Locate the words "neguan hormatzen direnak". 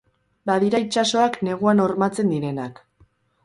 1.49-2.85